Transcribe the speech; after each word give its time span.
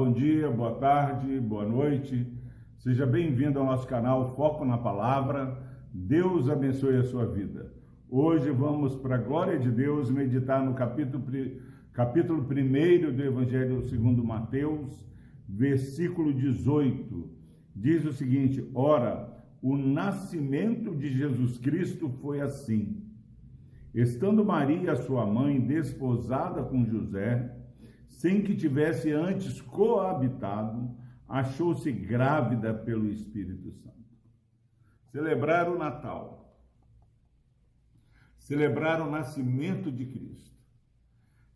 bom 0.00 0.12
dia, 0.12 0.48
boa 0.48 0.76
tarde, 0.76 1.38
boa 1.40 1.68
noite. 1.68 2.26
Seja 2.78 3.04
bem-vindo 3.04 3.58
ao 3.58 3.66
nosso 3.66 3.86
canal 3.86 4.34
Foco 4.34 4.64
na 4.64 4.78
Palavra. 4.78 5.62
Deus 5.92 6.48
abençoe 6.48 6.96
a 6.96 7.04
sua 7.04 7.26
vida. 7.26 7.70
Hoje 8.08 8.50
vamos, 8.50 8.96
para 8.96 9.16
a 9.16 9.18
glória 9.18 9.58
de 9.58 9.70
Deus, 9.70 10.10
meditar 10.10 10.64
no 10.64 10.72
capítulo, 10.72 11.22
capítulo 11.92 12.40
1 12.40 13.14
do 13.14 13.22
Evangelho 13.22 13.82
segundo 13.90 14.24
Mateus, 14.24 14.88
versículo 15.46 16.32
18. 16.32 17.30
Diz 17.76 18.06
o 18.06 18.14
seguinte: 18.14 18.66
Ora, 18.74 19.28
o 19.60 19.76
nascimento 19.76 20.96
de 20.96 21.12
Jesus 21.12 21.58
Cristo 21.58 22.08
foi 22.08 22.40
assim. 22.40 23.04
Estando 23.94 24.46
Maria, 24.46 24.96
sua 24.96 25.26
mãe, 25.26 25.60
desposada 25.60 26.62
com 26.62 26.86
José, 26.86 27.59
sem 28.10 28.42
que 28.42 28.54
tivesse 28.56 29.12
antes 29.12 29.60
coabitado, 29.62 30.94
achou-se 31.26 31.90
grávida 31.90 32.74
pelo 32.74 33.08
Espírito 33.08 33.72
Santo. 33.72 33.96
Celebrar 35.06 35.68
o 35.70 35.78
Natal, 35.78 36.54
celebrar 38.36 39.00
o 39.00 39.10
nascimento 39.10 39.90
de 39.90 40.06
Cristo, 40.06 40.50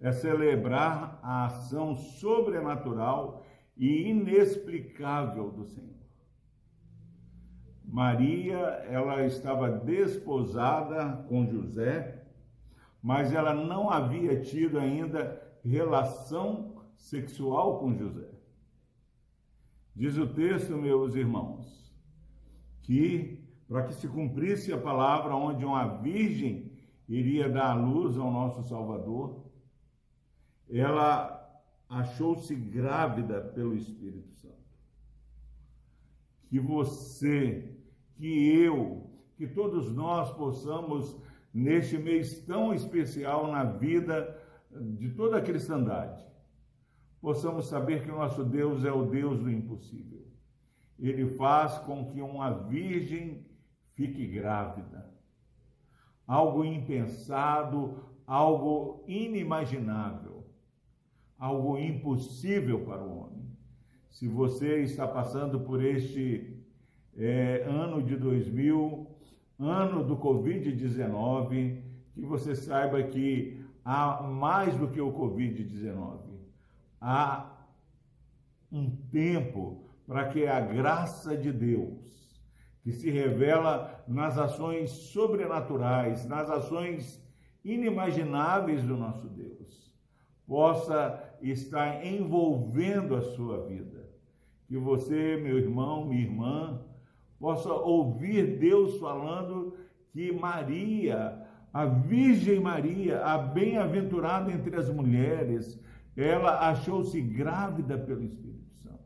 é 0.00 0.12
celebrar 0.12 1.18
a 1.22 1.46
ação 1.46 1.96
sobrenatural 1.96 3.44
e 3.76 4.08
inexplicável 4.08 5.50
do 5.50 5.66
Senhor. 5.66 5.94
Maria, 7.84 8.56
ela 8.88 9.24
estava 9.26 9.70
desposada 9.70 11.24
com 11.28 11.46
José, 11.46 12.24
mas 13.02 13.32
ela 13.32 13.54
não 13.54 13.90
havia 13.90 14.40
tido 14.40 14.78
ainda 14.78 15.42
relação 15.64 16.84
sexual 16.96 17.78
com 17.78 17.94
José. 17.94 18.30
Diz 19.96 20.16
o 20.16 20.26
texto, 20.26 20.76
meus 20.76 21.14
irmãos, 21.14 21.92
que 22.82 23.44
para 23.68 23.84
que 23.84 23.94
se 23.94 24.06
cumprisse 24.08 24.72
a 24.72 24.78
palavra 24.78 25.34
onde 25.34 25.64
uma 25.64 25.86
virgem 26.00 26.70
iria 27.08 27.48
dar 27.48 27.70
a 27.70 27.74
luz 27.74 28.16
ao 28.16 28.30
nosso 28.30 28.62
Salvador, 28.68 29.44
ela 30.68 31.62
achou-se 31.88 32.54
grávida 32.54 33.40
pelo 33.40 33.74
Espírito 33.74 34.32
Santo. 34.34 34.54
Que 36.44 36.58
você, 36.58 37.76
que 38.16 38.26
eu, 38.26 39.10
que 39.36 39.46
todos 39.46 39.94
nós 39.94 40.30
possamos, 40.32 41.16
neste 41.52 41.96
mês 41.96 42.40
tão 42.44 42.74
especial 42.74 43.50
na 43.50 43.64
vida 43.64 44.40
de 44.80 45.10
toda 45.10 45.38
a 45.38 45.42
cristandade, 45.42 46.24
possamos 47.20 47.68
saber 47.68 48.02
que 48.02 48.10
o 48.10 48.16
nosso 48.16 48.44
Deus 48.44 48.84
é 48.84 48.92
o 48.92 49.06
Deus 49.06 49.40
do 49.40 49.50
impossível. 49.50 50.26
Ele 50.98 51.34
faz 51.36 51.78
com 51.78 52.06
que 52.06 52.20
uma 52.20 52.50
virgem 52.50 53.46
fique 53.94 54.26
grávida. 54.26 55.12
Algo 56.26 56.64
impensado, 56.64 58.04
algo 58.26 59.04
inimaginável, 59.06 60.46
algo 61.38 61.78
impossível 61.78 62.84
para 62.84 63.02
o 63.02 63.18
homem. 63.18 63.44
Se 64.10 64.28
você 64.28 64.82
está 64.82 65.06
passando 65.06 65.60
por 65.60 65.82
este 65.82 66.64
é, 67.16 67.64
ano 67.68 68.02
de 68.02 68.16
2000, 68.16 69.06
ano 69.58 70.04
do 70.04 70.16
Covid-19, 70.16 71.82
que 72.14 72.24
você 72.24 72.54
saiba 72.54 73.02
que 73.02 73.63
há 73.84 74.22
mais 74.22 74.76
do 74.76 74.88
que 74.88 75.00
o 75.00 75.12
Covid-19. 75.12 76.20
Há 77.00 77.52
um 78.72 78.90
tempo 79.10 79.84
para 80.06 80.28
que 80.28 80.46
a 80.46 80.60
graça 80.60 81.36
de 81.36 81.52
Deus, 81.52 82.40
que 82.82 82.92
se 82.92 83.10
revela 83.10 84.04
nas 84.06 84.38
ações 84.38 84.90
sobrenaturais, 84.90 86.26
nas 86.26 86.50
ações 86.50 87.22
inimagináveis 87.64 88.82
do 88.82 88.96
nosso 88.96 89.28
Deus, 89.28 89.92
possa 90.46 91.36
estar 91.40 92.04
envolvendo 92.04 93.16
a 93.16 93.22
sua 93.34 93.64
vida. 93.64 94.08
Que 94.66 94.76
você, 94.76 95.36
meu 95.36 95.58
irmão, 95.58 96.06
minha 96.06 96.22
irmã, 96.22 96.82
possa 97.38 97.72
ouvir 97.72 98.58
Deus 98.58 98.98
falando 98.98 99.76
que 100.10 100.32
Maria 100.32 101.43
a 101.74 101.86
Virgem 101.86 102.60
Maria, 102.60 103.24
a 103.24 103.36
bem-aventurada 103.36 104.52
entre 104.52 104.76
as 104.76 104.88
mulheres, 104.88 105.76
ela 106.16 106.70
achou-se 106.70 107.20
grávida 107.20 107.98
pelo 107.98 108.22
Espírito 108.22 108.70
Santo. 108.74 109.02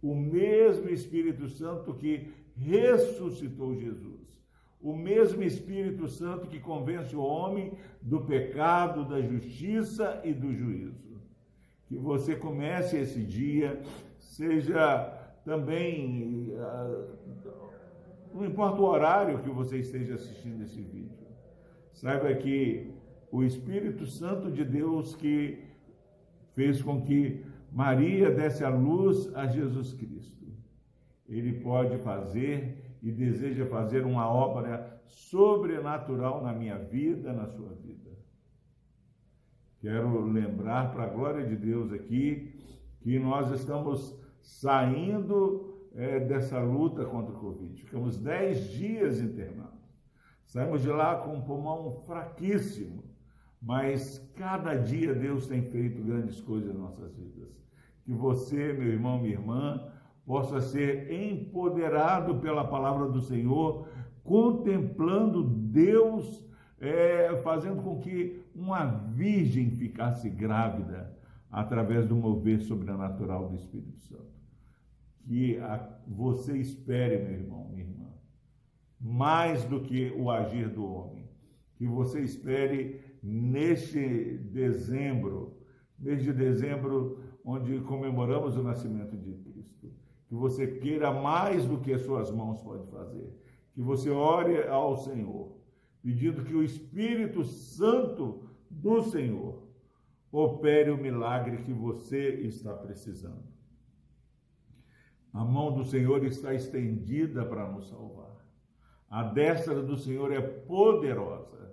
O 0.00 0.14
mesmo 0.14 0.88
Espírito 0.90 1.48
Santo 1.48 1.92
que 1.94 2.32
ressuscitou 2.56 3.74
Jesus, 3.74 4.40
o 4.80 4.94
mesmo 4.96 5.42
Espírito 5.42 6.06
Santo 6.06 6.46
que 6.46 6.60
convence 6.60 7.16
o 7.16 7.20
homem 7.20 7.72
do 8.00 8.20
pecado, 8.20 9.04
da 9.04 9.20
justiça 9.20 10.20
e 10.22 10.32
do 10.32 10.54
juízo. 10.54 11.20
Que 11.88 11.96
você 11.96 12.36
comece 12.36 12.96
esse 12.96 13.24
dia, 13.24 13.82
seja 14.20 15.18
também 15.44 16.52
uh, 16.52 17.41
não 18.34 18.44
importa 18.44 18.80
o 18.80 18.84
horário 18.84 19.42
que 19.42 19.50
você 19.50 19.78
esteja 19.78 20.14
assistindo 20.14 20.62
esse 20.62 20.80
vídeo. 20.80 21.26
Saiba 21.92 22.32
que 22.34 22.94
o 23.30 23.42
Espírito 23.42 24.06
Santo 24.06 24.50
de 24.50 24.64
Deus 24.64 25.14
que 25.14 25.58
fez 26.54 26.82
com 26.82 27.02
que 27.02 27.44
Maria 27.70 28.30
desse 28.30 28.64
a 28.64 28.68
luz 28.68 29.34
a 29.34 29.46
Jesus 29.46 29.94
Cristo. 29.94 30.46
Ele 31.28 31.60
pode 31.60 31.96
fazer 31.98 32.98
e 33.02 33.10
deseja 33.10 33.64
fazer 33.66 34.04
uma 34.04 34.28
obra 34.28 35.00
sobrenatural 35.06 36.42
na 36.42 36.52
minha 36.52 36.78
vida, 36.78 37.32
na 37.32 37.46
sua 37.46 37.70
vida. 37.70 38.10
Quero 39.80 40.20
lembrar 40.26 40.92
para 40.92 41.04
a 41.04 41.08
glória 41.08 41.46
de 41.46 41.56
Deus 41.56 41.92
aqui 41.92 42.54
que 43.00 43.18
nós 43.18 43.50
estamos 43.50 44.16
saindo 44.40 45.71
é, 45.94 46.20
dessa 46.20 46.58
luta 46.60 47.04
contra 47.04 47.34
o 47.34 47.38
Covid. 47.38 47.80
Ficamos 47.80 48.18
dez 48.18 48.70
dias 48.70 49.20
internados. 49.20 49.80
Saímos 50.46 50.82
de 50.82 50.88
lá 50.88 51.16
com 51.16 51.34
um 51.34 51.42
pulmão 51.42 52.02
fraquíssimo, 52.06 53.04
mas 53.60 54.18
cada 54.36 54.74
dia 54.74 55.14
Deus 55.14 55.46
tem 55.46 55.62
feito 55.62 56.02
grandes 56.02 56.40
coisas 56.40 56.74
em 56.74 56.78
nossas 56.78 57.14
vidas. 57.14 57.50
Que 58.04 58.12
você, 58.12 58.72
meu 58.72 58.88
irmão, 58.88 59.20
minha 59.20 59.34
irmã, 59.34 59.92
possa 60.26 60.60
ser 60.60 61.10
empoderado 61.12 62.38
pela 62.40 62.66
palavra 62.66 63.08
do 63.08 63.20
Senhor, 63.20 63.88
contemplando 64.22 65.42
Deus, 65.42 66.44
é, 66.80 67.40
fazendo 67.42 67.82
com 67.82 68.00
que 68.00 68.44
uma 68.54 68.84
virgem 68.84 69.70
ficasse 69.70 70.28
grávida 70.28 71.16
através 71.50 72.06
do 72.06 72.16
mover 72.16 72.60
sobrenatural 72.60 73.48
do 73.48 73.56
Espírito 73.56 73.98
Santo 74.00 74.41
que 75.24 75.58
a, 75.58 76.00
você 76.06 76.56
espere, 76.56 77.18
meu 77.18 77.32
irmão, 77.32 77.68
minha 77.68 77.84
irmã, 77.84 78.08
mais 79.00 79.64
do 79.64 79.80
que 79.80 80.12
o 80.16 80.30
agir 80.30 80.68
do 80.68 80.84
homem. 80.84 81.28
Que 81.76 81.86
você 81.86 82.20
espere 82.20 83.00
neste 83.22 84.38
dezembro, 84.52 85.56
mês 85.98 86.22
de 86.22 86.32
dezembro, 86.32 87.20
onde 87.44 87.80
comemoramos 87.80 88.56
o 88.56 88.62
nascimento 88.62 89.16
de 89.16 89.32
Cristo. 89.34 89.92
Que 90.28 90.34
você 90.34 90.66
queira 90.78 91.12
mais 91.12 91.66
do 91.66 91.78
que 91.78 91.92
as 91.92 92.02
suas 92.02 92.30
mãos 92.30 92.60
podem 92.60 92.86
fazer. 92.86 93.32
Que 93.74 93.80
você 93.80 94.10
ore 94.10 94.62
ao 94.68 94.96
Senhor, 94.98 95.56
pedindo 96.02 96.44
que 96.44 96.54
o 96.54 96.62
Espírito 96.62 97.44
Santo 97.44 98.48
do 98.70 99.02
Senhor 99.02 99.62
opere 100.30 100.90
o 100.90 100.96
milagre 100.96 101.58
que 101.58 101.72
você 101.72 102.30
está 102.40 102.72
precisando. 102.74 103.51
A 105.32 105.42
mão 105.44 105.72
do 105.72 105.84
Senhor 105.84 106.24
está 106.24 106.52
estendida 106.52 107.44
para 107.44 107.70
nos 107.70 107.88
salvar. 107.88 108.36
A 109.08 109.22
destra 109.22 109.82
do 109.82 109.96
Senhor 109.96 110.30
é 110.30 110.40
poderosa 110.40 111.72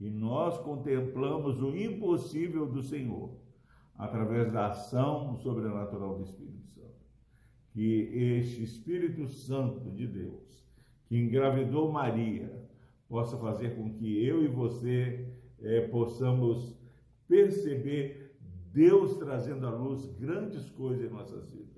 e 0.00 0.08
nós 0.08 0.58
contemplamos 0.58 1.60
o 1.62 1.76
impossível 1.76 2.66
do 2.66 2.82
Senhor 2.82 3.36
através 3.96 4.50
da 4.50 4.68
ação 4.68 5.36
sobrenatural 5.36 6.16
do 6.16 6.24
Espírito 6.24 6.66
Santo. 6.68 6.94
Que 7.72 8.10
este 8.38 8.62
Espírito 8.62 9.28
Santo 9.28 9.90
de 9.90 10.06
Deus, 10.06 10.64
que 11.06 11.16
engravidou 11.16 11.92
Maria, 11.92 12.66
possa 13.06 13.36
fazer 13.36 13.76
com 13.76 13.92
que 13.92 14.24
eu 14.24 14.42
e 14.42 14.48
você 14.48 15.28
é, 15.60 15.82
possamos 15.88 16.74
perceber 17.28 18.34
Deus 18.72 19.18
trazendo 19.18 19.66
à 19.66 19.70
luz 19.70 20.06
grandes 20.18 20.70
coisas 20.70 21.04
em 21.04 21.12
nossas 21.12 21.50
vidas 21.50 21.73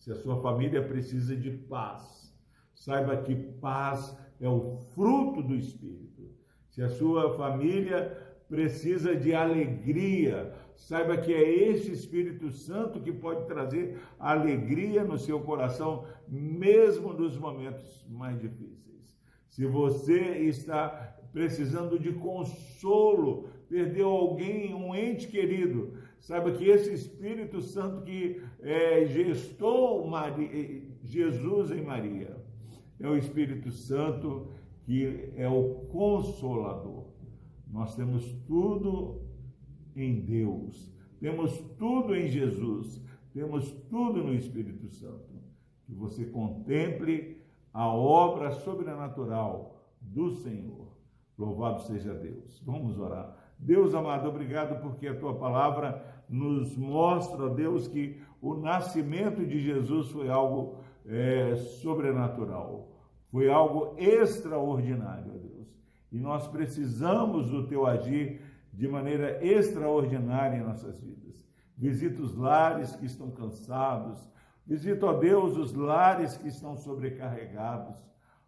se 0.00 0.10
a 0.10 0.16
sua 0.16 0.42
família 0.42 0.82
precisa 0.82 1.36
de 1.36 1.52
paz, 1.52 2.34
saiba 2.74 3.16
que 3.18 3.36
paz 3.36 4.18
é 4.40 4.48
o 4.48 4.78
fruto 4.94 5.40
do 5.40 5.54
Espírito. 5.54 6.34
Se 6.68 6.82
a 6.82 6.88
sua 6.88 7.36
família 7.36 8.18
precisa 8.48 9.14
de 9.14 9.32
alegria, 9.32 10.52
Saiba 10.80 11.18
que 11.18 11.32
é 11.32 11.68
este 11.68 11.92
Espírito 11.92 12.50
Santo 12.50 13.00
que 13.00 13.12
pode 13.12 13.46
trazer 13.46 14.00
alegria 14.18 15.04
no 15.04 15.18
seu 15.18 15.38
coração, 15.40 16.06
mesmo 16.26 17.12
nos 17.12 17.36
momentos 17.36 18.06
mais 18.08 18.40
difíceis. 18.40 19.14
Se 19.50 19.66
você 19.66 20.18
está 20.38 20.88
precisando 21.34 21.98
de 21.98 22.12
consolo, 22.14 23.50
perdeu 23.68 24.08
alguém, 24.08 24.74
um 24.74 24.94
ente 24.94 25.28
querido, 25.28 25.92
saiba 26.20 26.52
que 26.52 26.68
esse 26.68 26.92
Espírito 26.92 27.60
Santo 27.60 28.02
que 28.02 28.40
é, 28.60 29.06
gestou 29.06 30.06
Maria, 30.06 30.82
Jesus 31.02 31.70
em 31.70 31.82
Maria 31.82 32.36
é 33.00 33.08
o 33.08 33.16
Espírito 33.16 33.70
Santo 33.72 34.48
que 34.84 35.32
é 35.36 35.48
o 35.48 35.86
consolador. 35.90 37.06
Nós 37.66 37.94
temos 37.94 38.24
tudo 38.46 39.22
em 39.94 40.20
Deus, 40.20 40.92
temos 41.20 41.58
tudo 41.78 42.14
em 42.14 42.28
Jesus, 42.28 43.00
temos 43.32 43.70
tudo 43.88 44.22
no 44.22 44.34
Espírito 44.34 44.88
Santo. 44.88 45.30
Que 45.86 45.94
você 45.94 46.24
contemple 46.26 47.40
a 47.72 47.88
obra 47.88 48.50
sobrenatural 48.50 49.80
do 50.00 50.30
Senhor. 50.30 50.88
Louvado 51.38 51.82
seja 51.82 52.12
Deus. 52.12 52.60
Vamos 52.66 52.98
orar. 52.98 53.36
Deus 53.62 53.94
amado, 53.94 54.28
obrigado 54.28 54.80
porque 54.80 55.06
a 55.06 55.18
tua 55.18 55.34
palavra 55.34 56.02
nos 56.28 56.76
mostra, 56.76 57.50
Deus, 57.50 57.86
que 57.86 58.20
o 58.40 58.54
nascimento 58.54 59.44
de 59.44 59.60
Jesus 59.60 60.10
foi 60.10 60.30
algo 60.30 60.78
é, 61.04 61.56
sobrenatural, 61.82 62.88
foi 63.26 63.50
algo 63.50 63.94
extraordinário, 63.98 65.32
Deus. 65.38 65.68
E 66.10 66.18
nós 66.18 66.48
precisamos 66.48 67.50
do 67.50 67.66
teu 67.66 67.86
agir 67.86 68.40
de 68.72 68.88
maneira 68.88 69.44
extraordinária 69.44 70.56
em 70.56 70.64
nossas 70.64 71.00
vidas. 71.00 71.44
Visita 71.76 72.22
os 72.22 72.34
lares 72.36 72.96
que 72.96 73.06
estão 73.06 73.30
cansados, 73.30 74.18
visita, 74.66 75.04
ó 75.06 75.12
Deus, 75.14 75.56
os 75.56 75.74
lares 75.74 76.36
que 76.36 76.48
estão 76.48 76.76
sobrecarregados, 76.76 77.96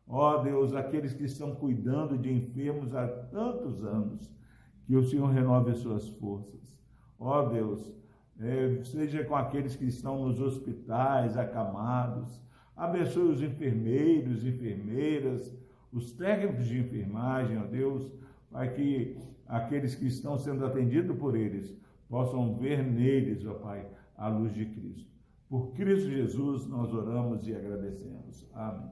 ó 0.08 0.38
Deus, 0.38 0.74
aqueles 0.74 1.12
que 1.12 1.24
estão 1.24 1.54
cuidando 1.54 2.16
de 2.16 2.32
enfermos 2.32 2.94
há 2.94 3.06
tantos 3.08 3.84
anos, 3.84 4.32
que 4.84 4.96
o 4.96 5.04
Senhor 5.04 5.26
renove 5.26 5.70
as 5.70 5.78
suas 5.78 6.08
forças. 6.08 6.60
Ó 7.18 7.48
Deus, 7.48 7.80
é, 8.40 8.82
seja 8.84 9.24
com 9.24 9.36
aqueles 9.36 9.76
que 9.76 9.84
estão 9.86 10.26
nos 10.26 10.40
hospitais, 10.40 11.36
acamados, 11.36 12.42
abençoe 12.76 13.30
os 13.30 13.42
enfermeiros, 13.42 14.44
enfermeiras, 14.44 15.52
os 15.92 16.12
técnicos 16.12 16.66
de 16.66 16.80
enfermagem, 16.80 17.58
ó 17.58 17.64
Deus, 17.64 18.10
para 18.50 18.68
que 18.68 19.16
aqueles 19.46 19.94
que 19.94 20.06
estão 20.06 20.38
sendo 20.38 20.64
atendidos 20.64 21.16
por 21.16 21.36
eles 21.36 21.76
possam 22.08 22.54
ver 22.54 22.82
neles, 22.82 23.46
ó 23.46 23.54
Pai, 23.54 23.86
a 24.16 24.28
luz 24.28 24.52
de 24.54 24.66
Cristo. 24.66 25.10
Por 25.48 25.72
Cristo 25.72 26.08
Jesus 26.08 26.66
nós 26.66 26.92
oramos 26.92 27.46
e 27.46 27.54
agradecemos. 27.54 28.46
Amém. 28.54 28.90